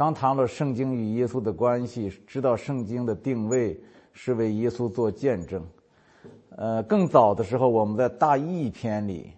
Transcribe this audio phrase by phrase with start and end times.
[0.00, 3.78] 刚谈了圣经与耶稣的关系，知道圣经的定位
[4.14, 5.62] 是为耶稣做见证。
[6.56, 9.30] 呃，更早的时候，我们在大义篇里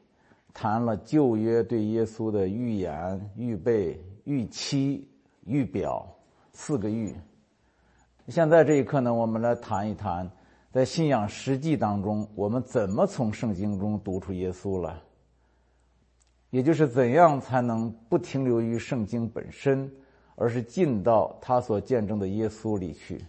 [0.54, 5.04] 谈了旧约对耶稣的预言、预备、预期、
[5.46, 6.06] 预表
[6.52, 7.12] 四个预。
[8.28, 10.30] 现在这一刻呢，我们来谈一谈，
[10.70, 14.96] 在信仰实际当中，我们怎么从圣经中读出耶稣来？
[16.50, 19.90] 也就是怎样才能不停留于圣经本身，
[20.34, 23.24] 而是进到他所见证的耶稣里去？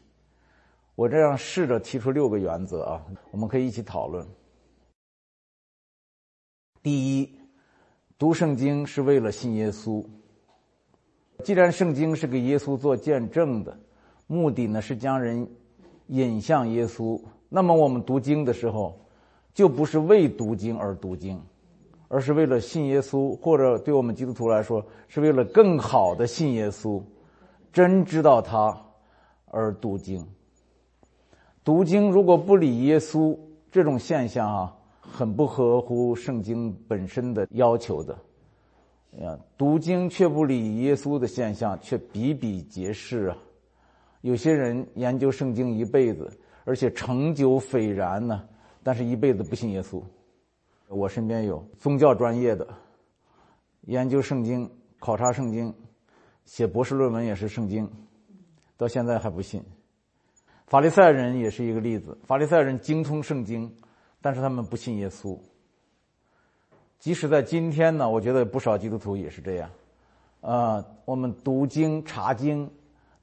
[0.96, 4.28] 我这样试着提出六个原则啊，我们可以一起讨论。
[6.82, 7.40] 第一，
[8.18, 10.06] 读圣经是为了信耶稣。
[11.44, 13.78] 既然圣经是给耶稣做见证的。
[14.26, 15.48] 目的呢是将人
[16.08, 17.22] 引向耶稣。
[17.50, 18.98] 那么我们读经的时候，
[19.54, 21.40] 就不是为读经而读经，
[22.14, 27.02] 而是为了信耶稣，或者对我们基督徒来说，是为了更好的信耶稣，
[27.72, 28.80] 真知道他
[29.48, 30.24] 而读经。
[31.64, 33.36] 读经如果不理耶稣，
[33.72, 38.16] 这种现象啊，很不合乎圣经本身的要求的。
[39.20, 43.38] 呀，读经却不理耶稣的现象，却比比皆是啊。
[44.22, 46.30] 有些人研究圣经一辈子，
[46.64, 48.44] 而且成就斐然呢，
[48.84, 50.00] 但是一辈子不信耶稣。
[50.94, 52.68] 我身边有宗教专业的，
[53.82, 55.74] 研究圣经、考察圣经、
[56.46, 57.90] 写博士论文也是圣经，
[58.78, 59.64] 到现在还不信。
[60.68, 63.76] 法利赛人也是一个例子，法利赛人精通圣经，
[64.22, 65.38] 但是他们不信耶稣。
[67.00, 69.70] 即使在今天呢，我觉得不少基督徒也是这样。
[70.42, 72.70] 啊，我们读经、查经。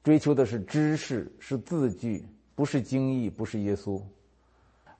[0.03, 4.03] 追求的是知识，是字句，不是经义，不是耶稣。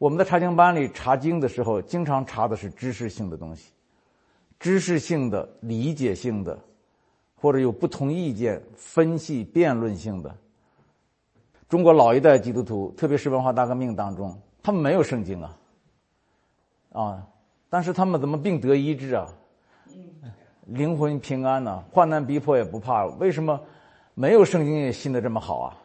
[0.01, 3.71] 我们在查经班里查经的时候，经常查的是知识性的东西，
[4.59, 6.59] 知识性的、理解性的，
[7.35, 10.35] 或者有不同意见、分析、辩论性的。
[11.69, 15.59] 中国老一代基督徒，特别是文化大革命当中，他们没有圣经啊，
[16.93, 17.27] 啊，
[17.69, 19.29] 但是他们怎么病得医治啊？
[20.65, 21.85] 灵魂平安呢？
[21.93, 23.61] 患难逼迫也不怕，为什么？
[24.15, 25.77] 没有圣经也信的这么好啊？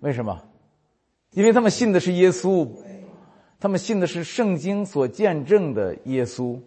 [0.00, 0.38] 为什么？
[1.36, 2.66] 因为他们信的是耶稣，
[3.60, 6.58] 他们信的是圣经所见证的耶稣。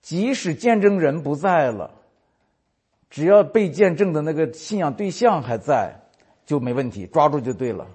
[0.00, 2.00] 即使见证人不在了，
[3.10, 6.00] 只要被见证的那个信仰对象还在，
[6.46, 7.86] 就没问题，抓住就对了。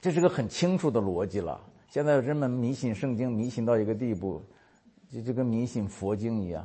[0.00, 1.60] 这是个很清楚的逻辑了。
[1.88, 4.40] 现在人们迷信圣经，迷信到一个地步，
[5.12, 6.64] 就就跟迷信佛经一样。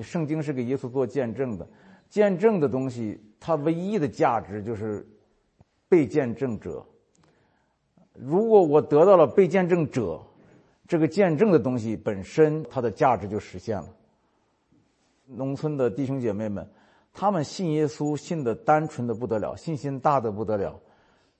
[0.00, 1.66] 圣经是给耶稣做见证的，
[2.08, 5.04] 见证的东西，它唯一的价值就是
[5.92, 6.82] 被见证者。
[8.14, 10.18] 如果我得到了被见证者，
[10.88, 13.88] 这个见证的东西本身，它的价值就实现了。
[15.26, 16.66] 农村的弟兄姐妹们，
[17.12, 20.80] 他们信耶稣，信的单纯的不得了，信心大的不得了。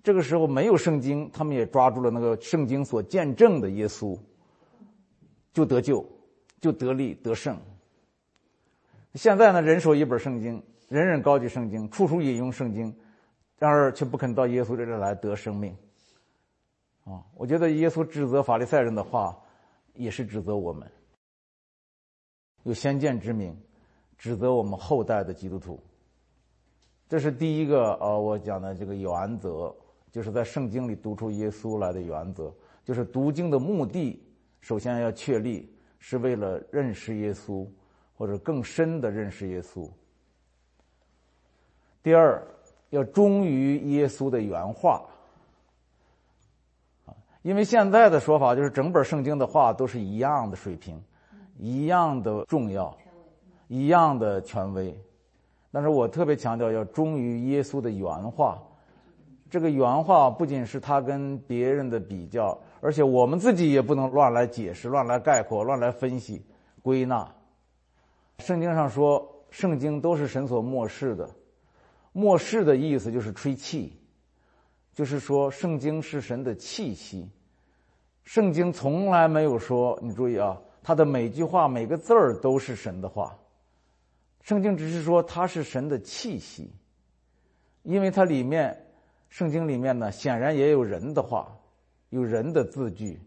[0.02, 4.18] 这个时候没有圣经，他们也抓住了那个圣经所见证的耶稣，
[5.54, 6.06] 就得救，
[6.60, 7.56] 就得力得胜。
[9.14, 12.94] 现在呢，人手一本圣经，人人高举圣经，处处引用圣经，
[13.62, 15.72] 然而却不肯到耶稣这里来得生命。
[17.04, 19.38] 啊，我觉得耶稣指责法利赛人的话，
[19.94, 20.90] 也是指责我们
[22.64, 23.56] 有先见之明，
[24.18, 25.78] 指责我们后代的基督徒。
[27.08, 29.72] 这是第一个呃，我讲的这个原则，
[30.10, 32.52] 就是在圣经里读出耶稣来的原则，
[32.82, 34.20] 就是读经的目的，
[34.60, 37.64] 首先要确立是为了认识耶稣。
[38.14, 39.90] 或者更深的认识耶稣。
[42.04, 42.40] 第二，
[42.92, 45.02] 要忠于耶稣的原话，
[47.06, 51.02] 啊，因为现在的说法就是整本圣经的话都是一样的水平，
[51.58, 52.94] 一样的重要，
[53.68, 54.94] 一样的权威。
[55.70, 58.62] 但是我特别强调要忠于耶稣的原话。
[59.48, 66.44] 这个原话不仅是他跟别人的比较，而且我们自己也不能乱来解释、乱来概括、乱来分析、
[66.82, 67.26] 归纳。
[68.38, 71.26] 圣经上说，圣经都是神所漠视的。
[72.12, 73.98] 末世的意思就是吹气，
[74.92, 77.28] 就是说圣经是神的气息。
[78.24, 83.36] 圣经从来没有说，你注意啊，它的每句话每个字儿都是神的话。
[84.42, 86.70] 圣经只是说它是神的气息，
[87.82, 88.86] 因为它里面，
[89.28, 91.56] 圣经里面呢显然也有人的话，
[92.10, 93.18] 有人的字句，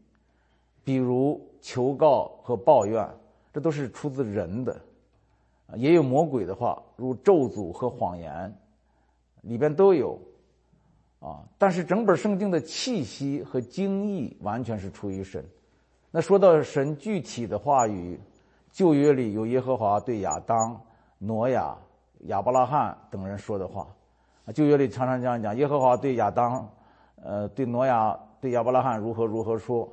[0.84, 3.10] 比如求告和抱怨，
[3.52, 4.80] 这都是出自人的。
[5.76, 8.56] 也有魔鬼的话，如咒诅和谎言，
[9.46, 10.20] 里边都有，
[11.20, 11.46] 啊！
[11.58, 15.46] 但是整本圣经的气息和精义完全是出于神。
[16.10, 18.20] 那说到神具体的话语，
[18.72, 20.82] 旧约里有耶和华对亚当、
[21.20, 21.78] 挪亚、
[22.22, 23.88] 亚伯拉罕等人说的话。
[24.54, 26.70] 旧约里常常这样讲：耶和华对亚当，
[27.24, 29.88] 呃，对挪亚、对亚伯拉罕如何如何说。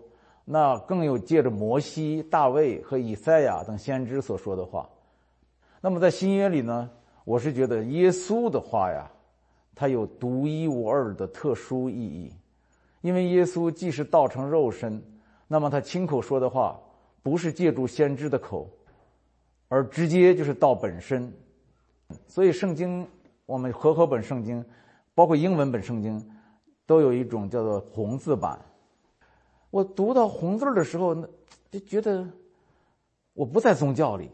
[0.45, 4.89] 那更有借着摩西、大卫和以赛亚等先知所说的话。
[5.81, 6.91] 那么在新约里呢，
[7.25, 9.11] 我是觉得耶稣的话呀，
[9.75, 12.33] 它有独一无二的特殊意义，
[13.01, 15.03] 因为耶稣既是道成肉身，
[15.49, 16.79] 那么他亲口说的话
[17.23, 18.69] 不是借助先知的口，
[19.69, 21.33] 而直接就是道本身。
[22.27, 23.07] 所以圣经，
[23.47, 24.65] 我们和合本圣经，
[25.15, 26.23] 包括英文本圣经，
[26.87, 28.61] 都有一种叫做红字版。
[29.71, 31.27] 我读到红字的时候，那
[31.71, 32.29] 就觉得
[33.33, 34.31] 我不在宗教里，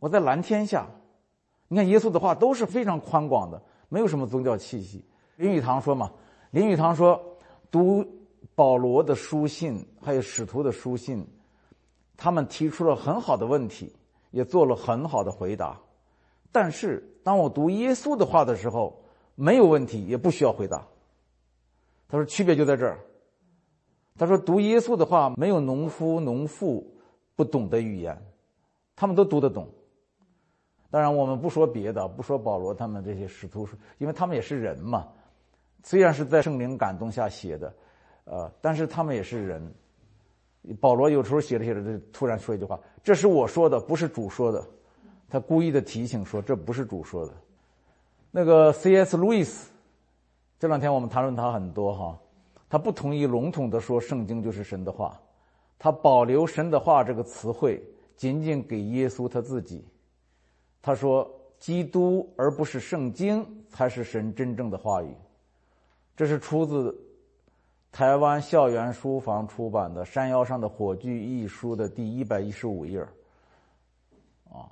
[0.00, 0.86] 我在蓝天下。
[1.68, 5.04] 你看耶稣的话都是非常宽广的，没有什么宗教气息。
[5.36, 6.10] 林语堂说嘛，
[6.50, 7.20] 林语堂说
[7.70, 8.04] 读
[8.54, 11.26] 保罗的书信，还有使徒的书信，
[12.16, 13.92] 他们提出了很好的问题，
[14.30, 15.78] 也做了很好的回答。
[16.50, 19.02] 但是当我读耶稣的话的时候，
[19.34, 20.86] 没有问题，也不需要回答。
[22.08, 23.00] 他说区别就在这儿。
[24.18, 26.90] 他说：“读耶稣的话，没有农夫、农妇
[27.34, 28.18] 不懂的语言，
[28.94, 29.68] 他们都读得懂。
[30.90, 33.68] 当然，我们不说别的，不说保罗他们这些使徒，
[33.98, 35.08] 因为他们也是人嘛。
[35.82, 37.74] 虽然是在圣灵感动下写的，
[38.24, 39.74] 呃，但是他们也是人。
[40.80, 44.64] 保罗有时候写着写着，就突然说一句话：‘这是我说的，不是主说的。’
[45.30, 47.32] 他故意的提醒说：‘这不是主说的。’
[48.32, 49.16] 那个 C.S.
[49.16, 49.70] 路易斯，
[50.58, 52.18] 这两天我们谈论他很多哈。”
[52.68, 55.20] 他不同意笼统的说圣经就是神的话，
[55.78, 57.80] 他保留神的话这个词汇
[58.16, 59.84] 仅仅给耶稣他自己。
[60.86, 61.28] 他说
[61.58, 65.12] 基督而不是圣经才是神真正的话语。
[66.14, 66.96] 这是出自
[67.90, 73.00] 台湾校园书房出版的《山腰上的火炬》一书的第一百一十五页。
[74.44, 74.70] 啊，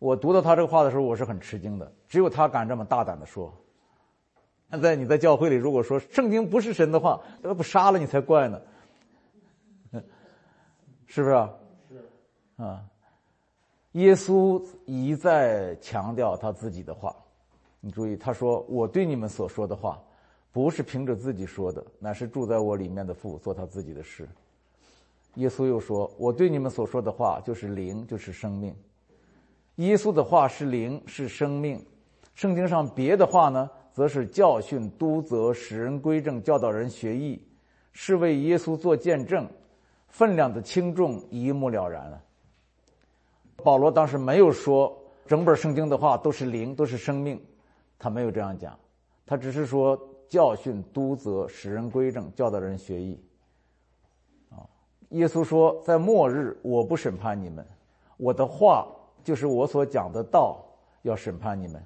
[0.00, 1.92] 我读到他这个话的时候，我是很吃惊的。
[2.08, 3.54] 只有他敢这么大胆的说。
[4.72, 8.60] 现在你在教会里，如果说圣经不是神的话，那不杀了你才怪呢，
[11.06, 11.48] 是不是啊？
[11.88, 12.04] 是
[12.56, 12.84] 啊。
[13.94, 17.14] 耶稣一再强调他自己的话，
[17.80, 20.02] 你注意，他说：“我对你们所说的话，
[20.52, 24.28] 不是凭着自己说的，乃是住在我里面的父做他自己的事。”
[25.36, 28.74] 耶稣又说：“我对你们所说的话，就是灵，就是生命。”
[29.76, 31.84] 耶稣的话是灵，是生命。
[32.34, 33.70] 圣经上别的话呢？
[33.92, 37.40] 则是教训、督责、使人归正、教导人学艺，
[37.92, 39.48] 是为耶稣做见证，
[40.08, 42.20] 分量的轻重一目了然了。
[43.64, 44.96] 保罗当时没有说
[45.26, 47.42] 整本圣经的话都是灵，都是生命，
[47.98, 48.78] 他没有这样讲，
[49.24, 53.18] 他只是说教训、督责、使人归正、教导人学艺。
[54.50, 54.62] 啊，
[55.08, 57.66] 耶稣说，在末日我不审判你们，
[58.18, 58.86] 我的话
[59.24, 60.64] 就是我所讲的道
[61.02, 61.82] 要审判你们。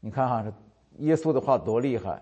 [0.00, 0.44] 你看哈。
[1.00, 2.20] 耶稣的话多厉害！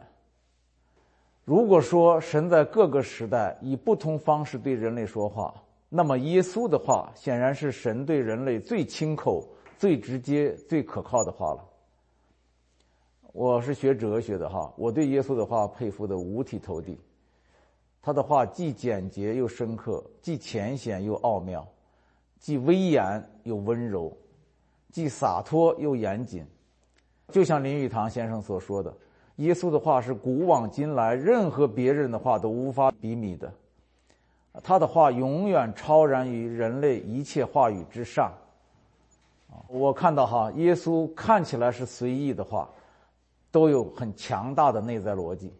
[1.46, 5.55] 如果说神在各个时代以不同方式对人类说话，
[5.88, 9.46] 那么耶稣的话显然是神对人类最亲口、
[9.78, 11.64] 最直接、最可靠的话了。
[13.32, 16.98] 我是学哲学的哈，我对耶稣的话佩服的五体投地。
[18.02, 21.66] 他的话既简洁又深刻，既浅显又奥妙，
[22.38, 24.16] 既威严又温柔，
[24.90, 26.46] 既洒脱又严谨。
[27.28, 28.96] 就像林语堂先生所说的，
[29.36, 33.52] 耶稣的话是古往今来任何别人的话都无法比拟的，
[34.63, 38.32] 他的话永远超然于人类一切话语之上。
[39.69, 42.69] 我看到哈，耶稣看起来是随意的话，
[43.51, 45.53] 都有很强大的内在逻辑。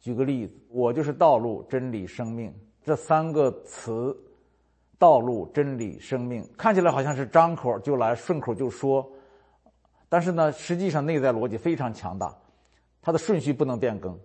[0.00, 4.16] 举个例子，我就是道路、真理、生命这三个词，
[4.98, 9.06] 道路、真理、生命，看起来好像是张口就来、顺口就说。
[10.08, 12.34] 但是呢，实际上内在逻辑非常强大，
[13.02, 14.18] 它的顺序不能变更。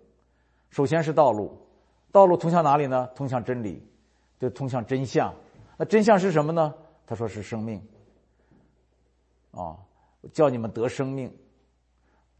[0.70, 1.56] 首先是道路，
[2.16, 3.06] 道路通向哪里呢？
[3.14, 3.86] 通向真理，
[4.40, 5.30] 就通向真相。
[5.76, 6.72] 那真相是什么呢？
[7.06, 7.78] 他说是生命。
[9.50, 9.76] 啊，
[10.32, 11.30] 叫你们得生命。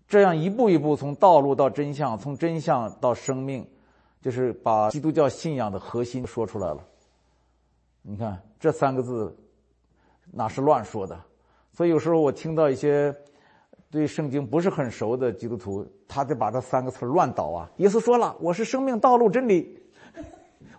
[0.09, 3.68] 这样一步一步从道路到真相，从真相到生命，
[4.23, 6.83] 就是把基督教信仰的核心说出来了。
[8.00, 9.37] 你看这三个字，
[10.33, 11.21] 哪是乱说的？
[11.75, 13.14] 所以有时候我听到一些。
[13.97, 17.71] 对圣经不是很熟的基督徒，他就把这三个词乱倒啊！
[17.79, 19.83] 耶稣说了：“我是生命、道路、真理。”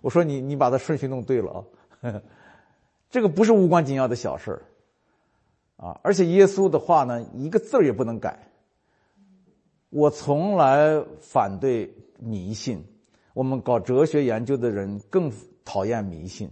[0.02, 1.66] 我说：“你你把它顺序弄对了
[2.02, 2.14] 啊！”
[3.10, 4.62] 这个不是无关紧要的小事儿
[5.78, 6.00] 啊！
[6.04, 8.38] 而且耶稣的话呢，一个字儿也不能改。
[9.90, 12.84] 我从来反对迷信，
[13.34, 15.32] 我们搞哲学研究的人更
[15.66, 16.50] 讨厌迷信，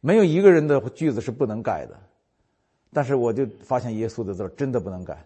[0.00, 1.96] 没有一个人的句子是不能改的。
[2.92, 5.24] 但是我就发现耶稣的字儿真的不能改。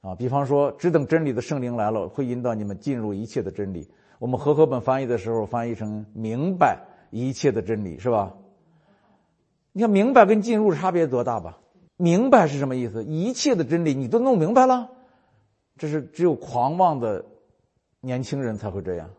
[0.00, 3.88] 啊，比方说，只等真理的圣灵来了，会引导你们进入一切的真理。
[4.18, 8.34] 我们和合本翻译的时候翻译成“明白一切的真理”，是吧？
[9.72, 11.58] 你看，明白跟进入差别多大吧？
[11.96, 13.04] 明白是什么意思？
[13.04, 14.90] 一切的真理你都弄明白了，
[15.76, 17.24] 这是只有狂妄的
[18.00, 19.10] 年轻人才会这样。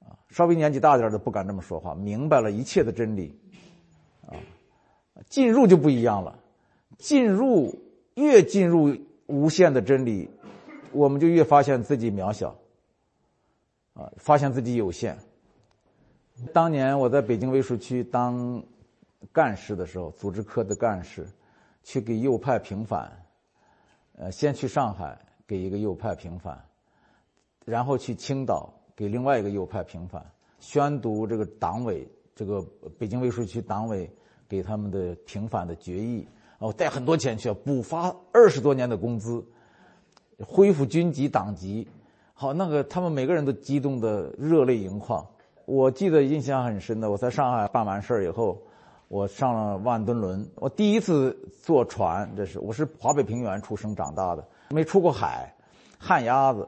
[0.00, 1.94] 啊，稍微年纪大点的不敢这么说话。
[1.94, 3.38] 明白了一切的真理，
[4.26, 4.34] 啊，
[5.28, 6.38] 进入就不一样了。
[6.98, 7.78] 进入
[8.14, 8.96] 越进入
[9.28, 10.28] 无限的真理，
[10.90, 12.56] 我们就越发现自己渺小。
[13.94, 15.18] 啊，发现自己有限。
[16.52, 18.62] 当年我在北京卫戍区当
[19.32, 21.26] 干事的时候，组织科的干事，
[21.82, 23.10] 去给右派平反。
[24.16, 25.18] 呃，先去上海
[25.48, 26.64] 给一个右派平反，
[27.64, 30.24] 然后去青岛给另外一个右派平反，
[30.60, 32.64] 宣读这个党委这个
[32.98, 34.08] 北京卫戍区党委
[34.48, 36.26] 给他们的平反的决议。
[36.58, 39.44] 哦，带很多钱去，补发二十多年的工资，
[40.44, 41.88] 恢复军籍党籍。
[42.34, 45.26] 好，那个他们每个人都激动的热泪盈眶。
[45.64, 48.60] 我记得印象很深的，我在上海办完事儿以后，
[49.08, 50.48] 我上了万吨轮。
[50.56, 55.54] 我第一次坐船，这是我是华北平原出生长大的，没出过海，
[55.98, 56.66] 旱鸭子。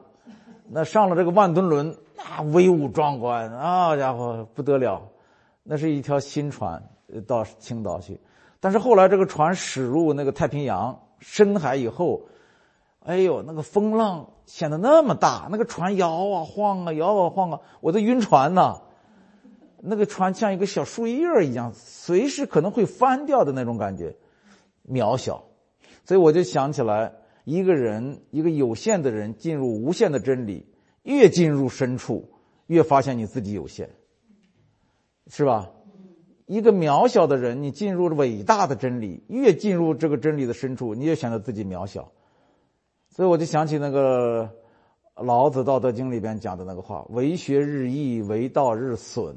[0.69, 5.01] 那上了这个万吨轮，那威武壮观啊，家伙不得了！
[5.63, 6.81] 那是一条新船
[7.27, 8.19] 到青岛去，
[8.61, 12.21] 但是后来这个船驶入那个太平洋深海以后。
[13.03, 18.79] 哎呦，那个风浪显得那么大，那个船摇啊晃啊，摇啊晃啊，我都晕船呐。
[19.81, 24.15] 那个船像一个小树叶一样，随时可能会翻掉的那种感觉，
[24.87, 25.45] 渺小。
[26.05, 27.11] 所以我就想起来，
[27.43, 30.67] 一个人，一个有限的人进入无限的真理，
[31.01, 32.29] 越进入深处，
[32.67, 33.89] 越发现你自己有限，
[35.25, 35.71] 是吧？
[36.51, 42.11] 一个渺小的人，你进入了伟大的真理，越进入这个真理的深处，你越显得自己渺小。
[43.07, 44.49] 所以我就想起那个
[45.15, 49.33] 老子《道德经》里边讲的那个话：“为学日益，为道日损。”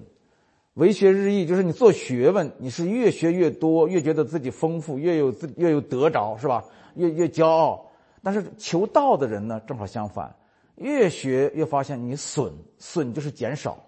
[0.75, 6.65] 为学日益，就是你做学问，你是越学越多，越觉得自己丰富，越有自越有得着，是吧？
[6.97, 7.93] 越越骄傲。
[8.25, 10.35] 但是求道的人呢，正好相反，
[10.75, 13.79] 越学越发现你损，损就是减少，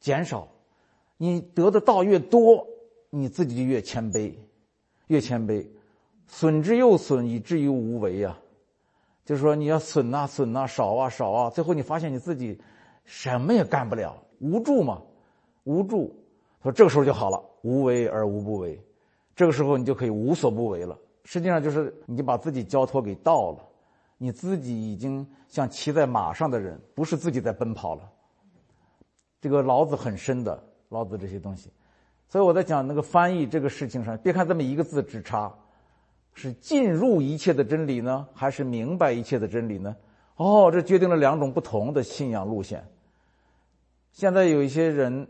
[0.00, 0.48] 减少。
[1.16, 2.66] 你得的道越多，
[3.10, 4.34] 你自己就越谦卑，
[5.06, 5.66] 越谦卑。
[6.26, 8.40] 损之又损，以至于无为啊。
[9.24, 12.60] 就是说，你要损呐损呐，少啊少啊，最后你发现你自己
[13.04, 15.00] 什么也干不了，无助嘛，
[15.64, 16.14] 无助。
[16.62, 18.78] 说这个时候就好了，无为而无不为，
[19.36, 20.98] 这个时候你就可以无所不为了。
[21.24, 23.58] 实际上就是你把自己交托给道了，
[24.18, 28.10] 你自己已经像骑在马上的人，不是自己在奔跑了。
[29.40, 30.62] 这个老子很深的，
[30.94, 31.68] 老子这些东西。
[32.28, 35.52] 所以我在讲那个翻译这个事情上，别看这么一个字之差。
[36.36, 39.94] 是进入一切的真理呢，还是明白一切的真理呢？
[40.34, 42.84] 哦，这决定了两种不同的信仰路线。
[44.10, 45.28] 现在有一些人，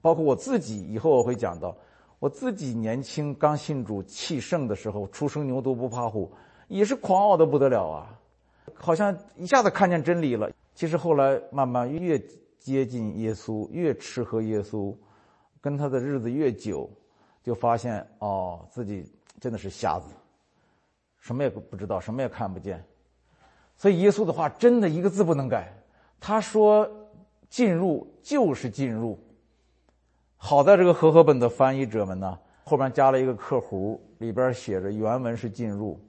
[0.00, 1.76] 包括我自己，以后我会讲到，
[2.20, 6.32] 我自己年轻刚信主气盛的时候，初生牛犊不怕虎，
[6.68, 8.18] 也是狂傲的不得了啊，
[8.72, 10.50] 好像一下子看见真理了。
[10.74, 12.18] 其实后来慢慢越
[12.66, 14.92] 接近耶稣，越吃喝耶稣，
[15.60, 16.90] 跟他的日子越久，
[17.40, 19.08] 就发现哦，自己
[19.40, 20.12] 真的是瞎子。
[21.20, 22.84] 什么也不知道，什么也看不见，
[23.76, 25.72] 所以耶稣的话真的一个字不能改。
[26.18, 26.90] 他说
[27.48, 29.16] ：“进入就是进入。”
[30.36, 36.00] 好在这个和合本的翻译者们呢，后边加了一个括弧，里边写着原文是“进入”，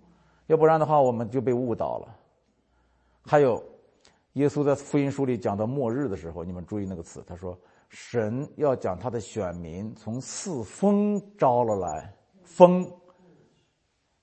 [0.48, 2.16] 要不然的话我们就被误导了。
[3.22, 3.64] 还有，
[4.38, 7.58] 耶稣在福音书里讲到末日的时候，你们注意那个词，他说
[7.90, 12.14] ：“神要将他的选民从四风招了来，
[12.44, 12.88] 风。”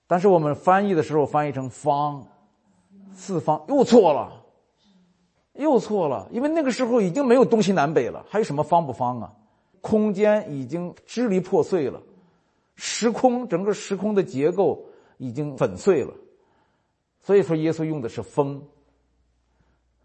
[0.06, 2.24] 但是我们翻译的时候翻译成“方”，
[3.12, 4.40] 四方又错了，
[5.54, 9.32] 又错了，因为那个时候已经没有东西南北了，还有什么方不方啊？
[9.80, 12.00] 空间已经支离破碎了，
[12.76, 14.80] 时空整个时空的结构
[15.18, 16.14] 已经粉碎了，
[17.20, 18.62] 所以说耶稣用的是“风”，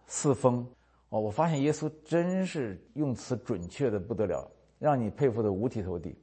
[0.09, 0.67] 四风。
[1.07, 4.45] 哦，我发现耶稣真是用词准确的不得了，
[4.77, 6.13] 让你佩服的五体投地。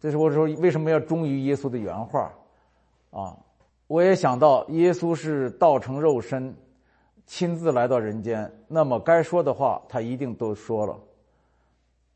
[0.00, 2.32] 这是我说为什么要忠于耶稣的原话，
[3.10, 3.36] 啊，
[3.86, 6.54] 我也想到耶稣是道成肉身，
[7.26, 10.98] 亲自来到人间，那么该说的话他一定都说了，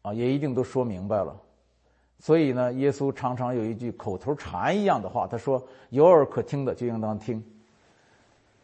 [0.02, 1.35] 啊，也一定都说明白了，
[2.18, 7.42] 所以呢，耶稣常常有一句口头禅一样的话，他说：“有耳可听的就应当听。”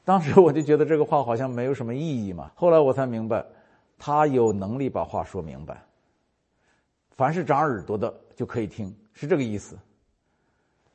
[0.05, 3.45] 当时我就觉得这个话好像没有什么意义嘛，后来我才明白，
[3.99, 5.83] 他有能力把话说明白，
[7.11, 8.95] 凡是长耳朵的就可以听。
[9.15, 9.79] 是这个意思，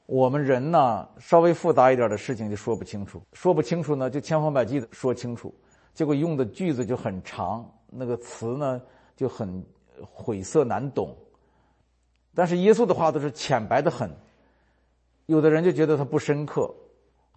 [0.06, 5.54] 我们人呢，稍微复杂一点的事情就说不清楚，说不清楚呢，就千方百计的说清楚，
[5.94, 8.82] 结果用的句子就很长，那个词呢
[9.16, 9.66] 就很
[10.04, 11.16] 晦涩难懂。
[12.36, 14.12] 但是耶稣的话都是浅白的很，
[15.26, 16.70] 有的人就觉得他不深刻，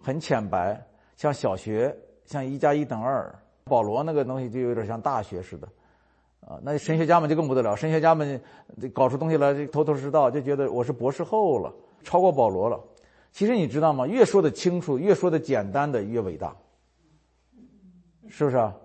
[0.01, 0.79] 很浅白，
[1.15, 3.33] 像小学，像一加一等二。
[3.65, 5.67] 保罗那个东西就有点像大学似的。
[6.41, 8.41] 啊，那神学家们就更不得了，神学家们
[8.93, 12.77] 搞出东西来，头头是道，就觉得我是博士后了，超过保罗了。
[13.31, 14.05] 其实你知道吗？
[14.05, 16.53] 越说的清楚，越说的简单的越伟大，
[18.27, 18.75] 是不是啊？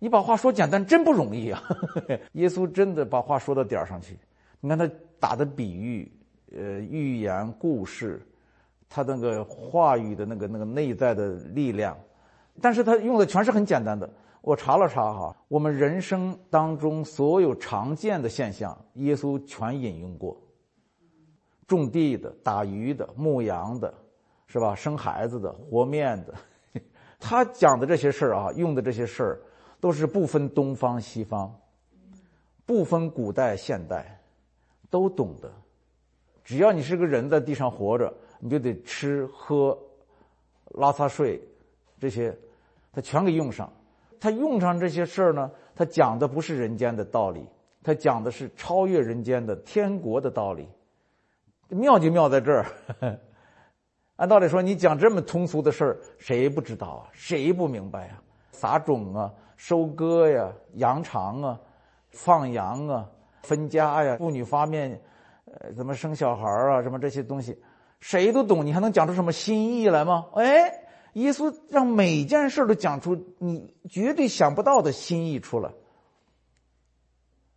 [0.00, 1.62] 你把话说简单真不容易啊！
[2.34, 4.18] 耶稣真的把话说到点儿上去。
[4.60, 4.90] 你看他
[5.20, 6.10] 打的比喻，
[6.50, 8.20] 呃，寓言故事，
[8.94, 11.96] 他那个话语的那个那个内在的力量，
[12.60, 14.08] 但是他用的全是很简单的。
[14.42, 20.36] 我查了查哈，我们人生当中所有常见的现象，耶稣全引用过。
[21.66, 23.94] 种地的、打鱼的、牧羊的，
[24.46, 24.74] 是吧？
[24.74, 26.34] 生孩子的、和面的，
[27.18, 29.40] 他讲的这些事儿啊，用的这些事儿，
[29.80, 31.50] 都是不分东方西方，
[32.66, 34.20] 不分古代现代，
[34.90, 35.50] 都懂得。
[36.44, 38.12] 只要你是个人在地上活着，
[38.44, 39.78] 你就得吃喝、
[40.72, 41.40] 拉撒睡，
[42.00, 42.36] 这些，
[42.92, 43.72] 他全给用上。
[44.18, 47.46] 他用上这些事儿呢，他讲的不是人间的道理，
[47.84, 50.68] 他讲的是超越人间的天国的道理。
[51.68, 52.66] 妙就妙在这儿。
[54.16, 57.08] 按道理说，你讲这么通俗的事儿，谁不知道啊？
[57.12, 58.20] 谁不明白呀？
[58.50, 61.60] 撒种啊，收割呀，扬长啊，
[62.10, 63.08] 放羊啊，
[63.44, 65.00] 分家呀，妇女发面，
[65.44, 66.82] 呃，怎么生小孩啊？
[66.82, 67.56] 什么这些东西，
[68.02, 68.66] 谁都懂。
[68.66, 70.26] 你还能讲出什么新意来吗？
[70.34, 70.80] 哎。
[71.14, 75.70] 耶稣让每件事都讲出你绝对想不到的心意出来，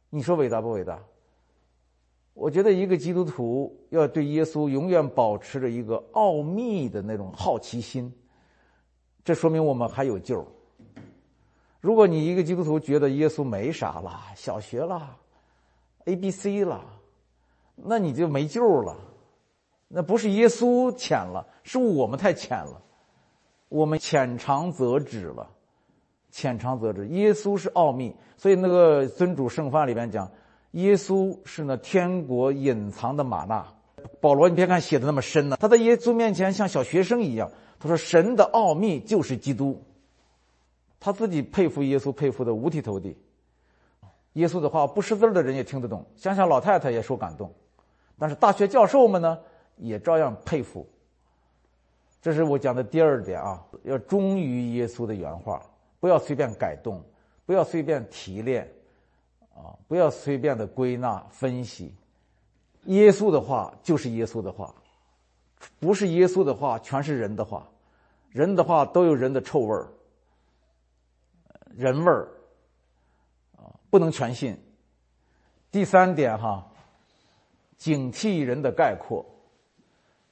[0.10, 1.02] 你说伟大不伟大？
[2.34, 8.14] 我觉得一个基督徒要对耶稣永远保持着一个奥秘的那种好奇心，
[9.24, 10.46] 这说明我们还有救。
[11.80, 15.16] 如果你一个基督徒觉得耶稣没啥了，小学了
[16.04, 16.84] ，A B C 了，
[17.78, 18.98] 那你就没救了。
[19.88, 22.82] 那不是耶稣浅了，是我们太浅了。
[23.70, 25.50] 我们浅尝辄止了，
[26.32, 27.08] 浅尝辄止。
[27.08, 30.32] 耶稣是奥秘，所以那个尊主圣饭里边讲，
[30.72, 33.66] 耶稣是那天国隐藏的玛纳。
[34.22, 37.52] 保罗，你别看写的那么深呢，他在耶稣面前像小学生一样。
[37.80, 39.84] 他说：“神的奥秘就是基督。”
[41.00, 43.18] 他自己佩服耶稣，佩服的五体投地。
[44.34, 47.54] 耶稣的话不识字的人也听得懂，乡下老太太也受感动，
[48.18, 49.40] 但是大学教授们呢，
[49.78, 50.88] 也照样佩服。
[52.22, 55.62] 这是我讲的第二点啊，要忠于耶稣的原话，
[56.00, 57.04] 不要随便改动，
[57.46, 58.68] 不要随便提炼，
[59.54, 61.94] 啊，不要随便的归纳分析。
[62.86, 64.74] 耶稣的话就是耶稣的话，
[65.80, 67.68] 不是耶稣的话全是人的话，
[68.30, 69.88] 人的话都有人的臭味儿，
[71.76, 72.28] 人味儿，
[73.58, 74.58] 啊，不能全信。
[75.72, 76.72] 第三点哈，
[77.78, 79.26] 警惕人的概括，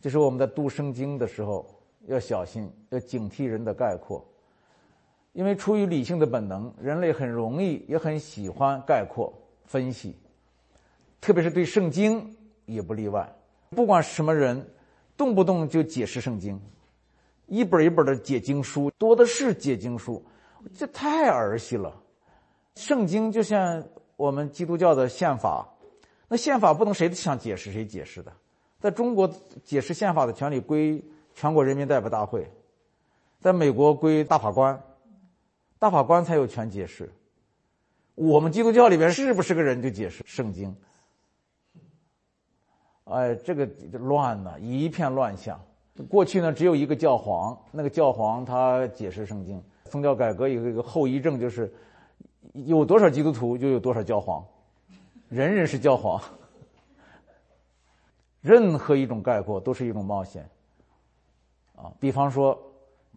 [0.04, 1.66] 就是我们在读圣经的时候。
[2.08, 4.22] 要小心，要警惕人的概括，
[5.32, 10.14] 因为出于理性的本能，人类很容易也很喜欢概括分析，
[11.22, 12.36] 特别是对圣经
[12.66, 13.34] 也不例外。
[13.70, 14.70] 不管什么人，
[15.16, 16.60] 动不动就解释圣经，
[17.48, 20.22] 一本一本的解经书，多的是解经书，
[20.78, 21.98] 这太儿戏了。
[22.76, 23.82] 圣经就像
[24.18, 25.66] 我们基督教的宪法，
[26.28, 28.34] 那宪法不能谁想解释谁解释的，
[28.84, 29.32] 在中国
[29.64, 31.02] 解释宪法的权利归。
[31.36, 32.48] 全国人民代表大会，
[33.40, 34.80] 在美国归大法官，
[35.80, 37.12] 大法官才有权解释。
[38.14, 40.78] 我们基督教里边是不是个人就解释圣经？
[43.06, 43.66] 哎，这个
[43.98, 45.60] 乱呢，一片乱象。
[46.08, 49.60] 过去呢，只有一个教皇，那个教皇他解释圣经。
[49.86, 51.74] 宗教改革有一个后遗症，就是
[52.54, 54.46] 有多少基督徒就有多少教皇，
[55.30, 56.22] 人人是教皇。
[58.44, 60.48] 任何一种概括都是一种冒险。
[61.76, 62.56] 啊，比方说，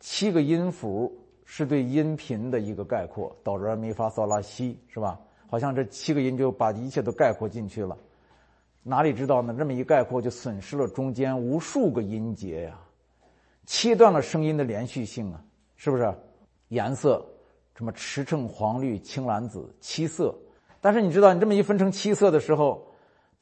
[0.01, 1.13] 七个音符
[1.45, 5.21] 是对音频的一个概括，哆来咪发嗦拉西，是吧？
[5.49, 7.97] 好像这七个音就把一切都概括进去了，
[8.83, 9.55] 哪里知道呢？
[9.59, 12.79] 这么一概括，就损失了中间无数个音节呀，
[13.67, 15.45] 切断了声音的连续性啊，
[15.77, 16.15] 是不是？
[16.69, 17.25] 颜色，
[17.75, 20.35] 什么赤橙黄绿青蓝紫七色，
[20.81, 22.86] 但是你知道，你这么一分成七色的时候，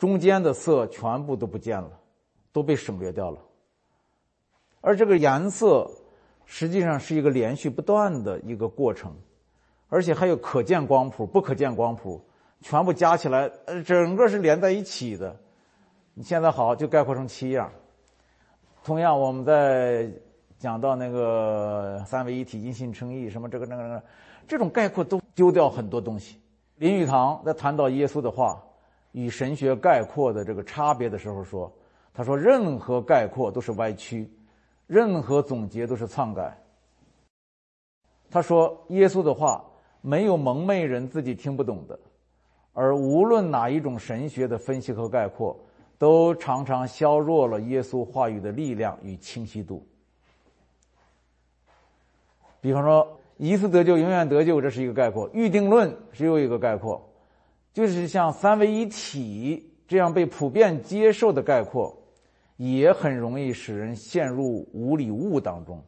[0.05, 1.91] 中间的色全部都不见了，
[2.53, 3.39] 都被省略掉了。
[4.83, 5.91] 而这个颜色
[6.45, 9.17] 实际上是一个连续不断的一个过程，
[9.89, 12.23] 而且还有可见光谱、不可见光谱，
[12.61, 15.35] 全部加起来，呃，整个是连在一起的。
[16.13, 17.73] 你现在好就概括成七样，
[18.85, 20.07] 同样，我们在
[20.59, 24.05] 讲到那个三位一体、因信称义什么这个那个那个，
[24.47, 26.39] 这种概括都丢掉很多东西。
[26.77, 28.63] 林语堂在谈到耶稣的话
[29.15, 31.73] 与神学概括的这个差别的时候说
[32.13, 34.29] ：“他说，任何概括都是歪曲，
[34.89, 36.59] 任何总结都是篡改。”
[38.29, 39.65] 他说：“耶稣的话
[40.01, 41.97] 没有蒙昧人自己听不懂的。”
[42.75, 45.57] 而无论哪一种神学的分析和概括，
[45.97, 49.87] 都常常削弱了耶稣话语的力量与清晰度。
[52.61, 57.01] 比方说，一次得救，永远得救，这是一个概括；预定论是又一个概括，
[57.75, 61.95] 就是像三位一体这样被普遍接受的概括，
[62.57, 65.85] 也很容易使人陷入无理误当中。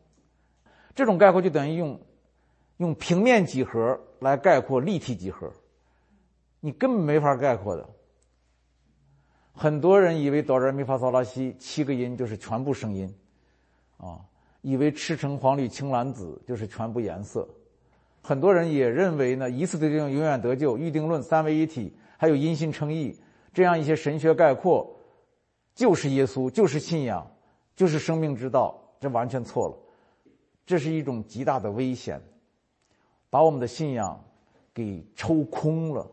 [0.94, 1.98] 这种概括就等于用
[2.78, 5.50] 用平面几何来概括立体几何。
[6.58, 7.88] 你根本没法概括的。
[9.52, 13.14] 很多人以为哆来咪发嗦拉西七个音就是全部声音，
[13.96, 14.20] 啊，
[14.60, 17.48] 以为赤橙黄绿青蓝紫就是全部颜色。
[18.26, 23.16] 很多人也认为呢，一次得救永远得救、预定论、三位一体，还有因信称义
[23.54, 24.84] 这样一些神学概括，
[25.76, 27.30] 就是耶稣，就是信仰，
[27.76, 28.82] 就是生命之道。
[28.98, 29.76] 这完全错了，
[30.66, 32.20] 这是一种极大的危险，
[33.30, 34.24] 把我们的信仰
[34.74, 36.04] 给抽空了。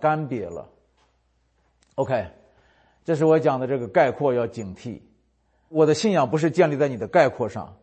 [0.00, 0.68] 干瘪了。
[1.94, 2.26] OK，
[3.04, 5.00] 这是我讲的这个概括要警惕。
[5.68, 7.76] 我的信仰不是建立在你的概括上，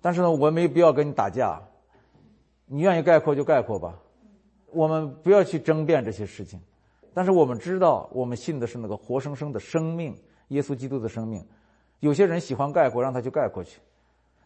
[0.00, 1.60] 但是呢，我没必要跟你打架。
[2.68, 3.98] 你愿意概括就概括吧，
[4.72, 6.60] 我们不要去争辩这些事情。
[7.14, 10.14] 但是我们知道，我们信的是那个活生生的生命，
[10.48, 11.44] 耶稣基督的生命。
[12.00, 13.80] 有些人喜欢概括，让他去概括去，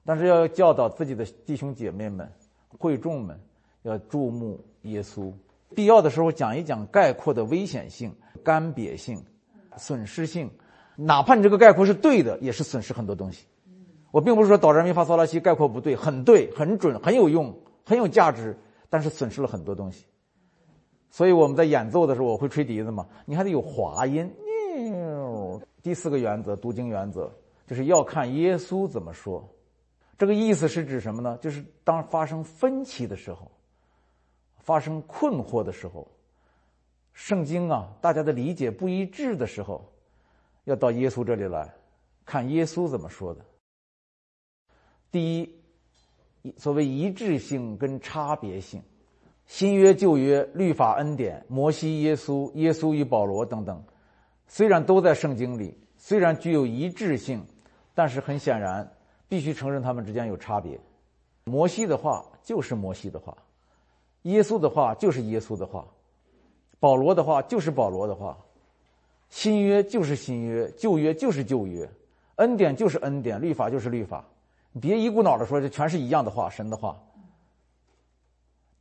[0.07, 2.31] 但是要教导自己的弟兄姐妹们、
[2.79, 3.39] 会众们，
[3.83, 5.31] 要注目耶稣。
[5.75, 9.23] 必要的时候讲一讲概括的危险性、干瘪性、
[9.77, 10.49] 损失性，
[10.97, 13.47] 哪怕你这个概括是对的，也是损失很多东西。
[14.13, 18.57] 我并不是说导人民发骚拉西概括不对，很对、很准、很有用、很有价值，
[18.89, 20.07] 但是损失了很多东西。
[21.11, 24.33] 所以我们在演奏的时候，我会吹笛子嘛，你还得有滑音。
[25.83, 27.31] 第四个原则，读经原则，
[27.67, 29.47] 就是要看耶稣怎么说。
[30.17, 31.37] 这个意思是指什么呢？
[31.41, 33.51] 就是当发生分歧的时候。
[34.59, 36.07] 发生困惑的时候，
[37.13, 39.85] 圣经啊，大家的理解不一致的时候，
[40.63, 41.69] 要到耶稣这里来
[42.25, 43.45] 看耶稣怎么说的。
[45.11, 45.62] 第一，
[46.57, 48.83] 所谓一致性跟差别性，
[49.47, 53.83] 新约旧约律法恩典，摩西、耶稣、耶稣与保罗等等，
[54.49, 57.45] 虽然都在圣经里，虽然具有一致性，
[57.95, 58.93] 但是很显然，
[59.29, 60.79] 必须承认他们之间有差别。
[61.45, 63.37] 摩西的话就是摩西的话。
[64.23, 65.87] 耶稣的话就是耶稣的话，
[66.79, 68.39] 保罗的话就是保罗的话，
[69.29, 71.89] 新约就是新约，旧约就是旧约，
[72.37, 74.25] 恩典就是恩典，律法就是律法。
[74.81, 76.99] 别一股脑的说这全是一样的话，神的话，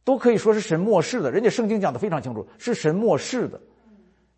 [0.04, 1.32] 都可以说是神漠视的。
[1.32, 3.60] 人家圣经讲的非常清楚，是神漠视的。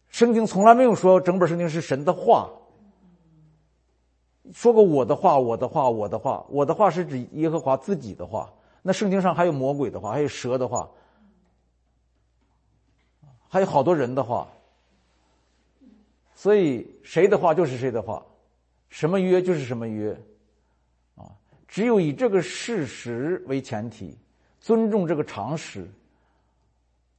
[0.09, 2.49] 圣经从来没有说整本圣经是神的话，
[4.53, 8.51] 说过我的话，我的话，我的话，我的话是指耶和华自己的话。
[8.81, 10.89] 那圣经上还有魔鬼的话，还有蛇的话，
[13.47, 14.47] 还有好多人的话，
[16.35, 18.23] 所以谁的话就是谁的话，
[18.89, 20.15] 什么约就是什么约，
[21.73, 24.15] 只有以这个事实为前提，
[24.59, 25.89] 尊重这个常识，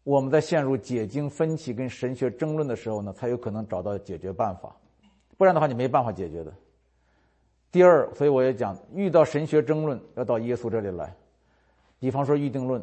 [0.04, 4.72] 我们在陷入解经分歧跟神学争论的时候呢，才有可能找到解决办法，
[5.36, 6.54] 不然的话你没办法解决的。
[7.72, 11.12] 第二，所以我也讲，遇到神学争论要到耶稣这里来。
[11.98, 12.80] 比方说预定论，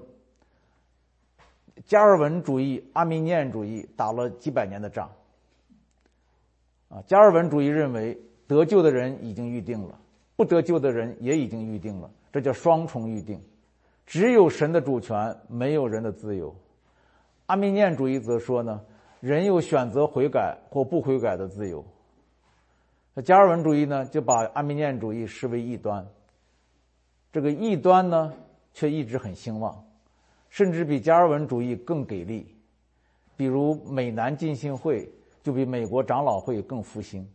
[1.85, 5.09] 加尔文主义、阿米念主义打了几百年的仗。
[6.89, 9.97] 啊，加尔文主义认为得救的人已经预定了，
[10.35, 13.41] 不得救的人也已经预定了，这叫双重预定，
[14.05, 16.55] 只有神的主权，没有人的自由。
[17.45, 18.81] 阿米念主义则说呢，
[19.19, 21.85] 人有选择悔改或不悔改的自由。
[23.13, 26.07] 那加尔文主义呢，就把阿米念主义视为异端。
[27.31, 28.33] 这个异端呢？
[28.73, 29.83] 却一直很兴旺，
[30.49, 32.55] 甚至比加尔文主义更给力。
[33.35, 35.11] 比如美南浸信会
[35.43, 37.27] 就比美国长老会更复兴。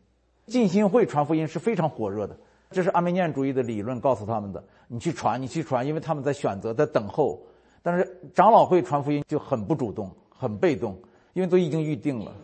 [0.47, 2.35] 浸信会传福音是非常火热的，
[2.71, 4.63] 这是阿梅念主义的理论告诉他们的。
[4.89, 7.41] 你去传，你去传，因为他们在选择，在等候。
[7.83, 10.99] 但是长老会传福音就很不主动，很被动，
[11.33, 12.35] 因为都已经预定了。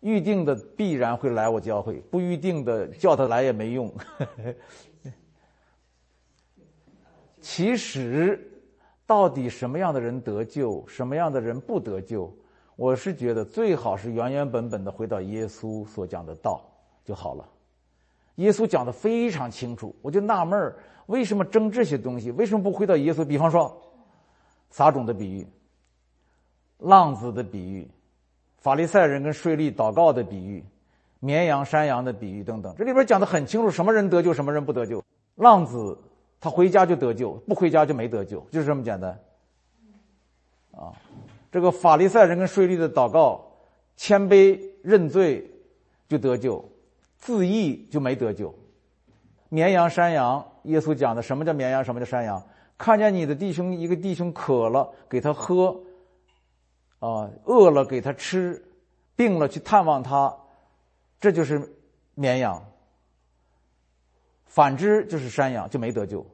[0.00, 3.92] 预定的必然会来我教会，不预定的叫他来也没用。
[7.40, 8.38] 其实，
[9.06, 12.32] 到底什么样的人得救，什么样的人不得救？
[12.76, 16.62] 我是觉得最好是原原本本的回到耶稣所讲的道
[17.04, 17.44] 就好了。
[18.36, 22.30] 耶稣讲的非常清楚，我就纳闷儿，为什么争这些东西？
[22.30, 23.24] 为什么不回到耶稣？
[23.24, 23.76] 比方说，
[24.70, 25.46] 撒种的比喻，
[26.78, 27.86] 浪子的比喻，
[28.58, 30.64] 法利赛人跟税吏祷告的比喻，
[31.18, 35.02] 绵羊山羊的比喻等等，这里边讲的很清楚，什么人得救，什么人不得救。
[35.34, 35.98] 浪子
[36.40, 39.10] 他回家就得救，不回家就没得救，就是这么简单。
[40.72, 40.94] 啊，
[41.52, 43.44] 这个法利赛人跟税吏的祷告，
[43.96, 45.50] 谦卑认罪
[46.08, 46.64] 就得救。
[47.20, 48.54] 自义就没得救。
[49.48, 51.84] 绵羊山羊，耶稣讲的什么叫绵羊？
[51.84, 52.42] 什么叫山羊？
[52.78, 55.76] 看见你的弟兄一个弟兄渴了，给他喝；
[56.98, 58.58] 啊，饿了给他吃；
[59.16, 60.34] 病了去探望他，
[61.20, 61.60] 这就是
[62.14, 62.64] 绵羊。
[64.46, 66.24] 反之就是山羊，就没得救。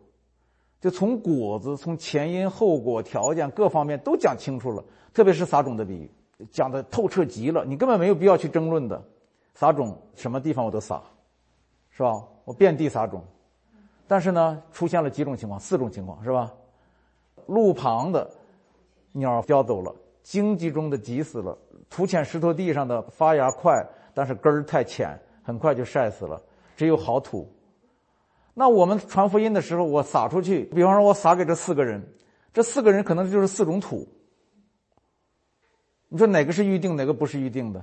[0.81, 6.11] 就从果子、从前因后果、条件各方面都讲清楚了，特别是撒种的比喻，
[6.51, 9.03] 讲的透彻极了，你根本没有必要去争论的。
[9.59, 11.03] 撒种什么地方我都撒，
[11.89, 12.23] 是吧？
[12.45, 13.25] 我遍地撒种，
[14.07, 16.53] 但是呢，出现了几种情况，四种情况，是吧？
[17.47, 18.31] 路旁的
[19.13, 21.57] 鸟叼走了，荆棘中的挤死了，
[21.89, 26.39] 土浅石头地上的发芽快，但是根儿太浅，很快就晒死了。
[26.77, 27.51] 只有好土。
[28.53, 32.07] 那我们传福音的时候，我撒出去，比方说我撒给这四个人，
[32.53, 34.07] 这四个人可能就是四种土。
[36.09, 37.83] 你说哪个是预定，哪个不是预定的？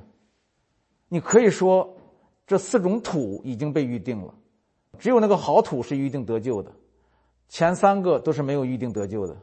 [1.13, 1.95] 你可以说，
[2.47, 4.34] 这四种土已经被预定了，
[4.97, 6.71] 只有那个好土是预定得救的，
[7.47, 9.38] 前三个都是没有预定得救的。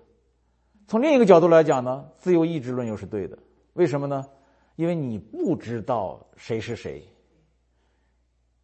[0.88, 3.38] 从另一个角度来讲呢，自由意志论又是对的。
[3.74, 4.26] 为什么呢？
[4.74, 7.04] 因为你不知道谁是谁，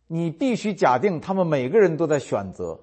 [0.08, 2.76] 你必须假定他们每个人都在选择。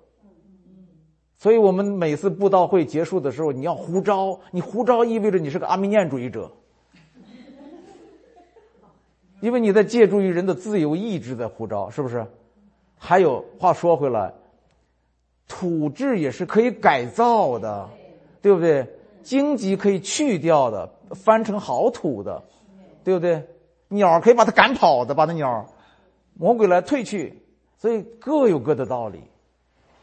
[1.37, 6.49] 所以我们每次布道会结束的时候，你要呼召，你呼召意味着你是个阿米念主义者。
[9.43, 12.25] 因为你在借助于人的自由意志在呼召，是不是？
[12.97, 14.33] 还有话说回来，
[15.49, 17.89] 土质也是可以改造的，
[18.41, 18.87] 对不对？
[19.21, 22.41] 荆棘可以去掉的，翻成好土的，
[23.03, 23.45] 对不对？
[23.89, 25.65] 鸟可以把它赶跑的，把那鸟，
[26.35, 27.37] 魔鬼来退去，
[27.77, 29.19] 所以各有各的道理，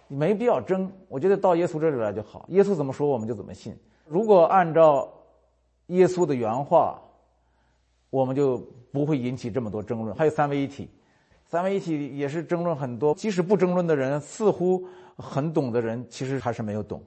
[0.07, 0.93] 你没必要争。
[1.09, 3.75] 我觉得到耶稣这里来就好，耶稣怎么说我们就怎么信。
[4.07, 5.09] 如果按照
[5.87, 7.01] 耶稣的原话，
[8.11, 8.63] 我们就。
[8.93, 10.13] 不会引起这么多争论。
[10.17, 10.91] 还有三位一体，
[11.47, 13.15] 三位一体也是争论很多。
[13.15, 14.85] 即使不争论的人，似乎
[15.17, 17.01] 很懂的人，其实还是没有懂。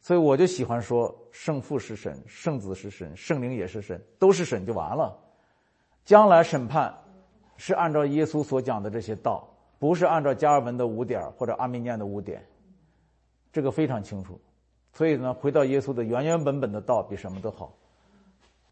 [0.00, 5.18] 所以我就喜欢说，圣父是神，圣子是神，圣灵也是神，都是神就完了。
[6.04, 6.94] 将来审判
[7.56, 9.48] 是按照耶稣所讲的这些道，
[9.78, 12.46] 不是按照加尔文的五点或者阿弥念的五点。
[13.50, 14.38] 这个非常清楚。
[14.92, 17.74] 所以呢，回到耶稣的原原本本的道，比什么都好。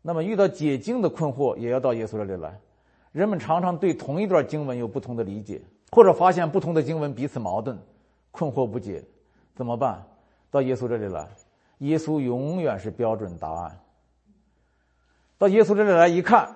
[0.02, 2.60] 那么遇到解经的困惑，也要到耶稣这里来。
[3.12, 7.78] 人们常常对同一段经文有不同的理解，或者发现不同的经文彼此矛盾，
[8.30, 9.04] 困惑不解，
[9.54, 10.04] 怎么办？
[10.50, 11.28] 到耶稣这里来，
[11.78, 13.78] 耶稣永远是标准答案。
[15.38, 16.54] 到耶稣这里来一看，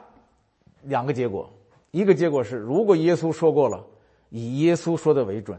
[0.82, 1.48] 两个结果：
[1.90, 3.84] 一个结果是，如果耶稣说过了，
[4.30, 5.56] 以耶稣说的为准；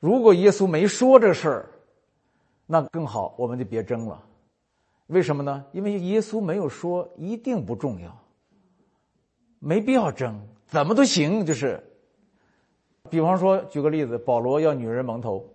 [0.00, 1.70] 如果耶稣没说这事儿，
[2.66, 4.22] 那更好，我们就别争了。
[5.08, 5.64] 为什么呢？
[5.72, 8.16] 因为耶稣没有说一定不重要，
[9.60, 11.46] 没必要争，怎么都行。
[11.46, 11.80] 就是，
[13.08, 15.48] 比方说，举个例子，保罗要女人蒙头，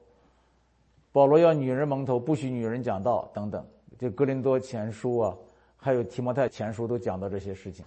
[1.12, 3.66] 保罗要女人蒙头，不许女人讲道等等。
[4.00, 5.36] 就格林多前书啊，
[5.76, 7.86] 还有提摩太前书都讲到这些事情。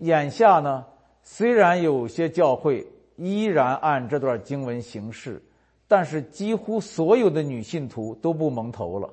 [0.00, 0.84] 眼下呢，
[1.22, 5.42] 虽然有些教会依然按这段经文行事，
[5.88, 9.08] 但是几乎所有的女信徒都不蒙头了。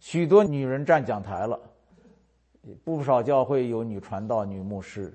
[0.00, 1.58] 许多女人站讲台了，
[2.84, 5.12] 不少教会有女传道、女牧师。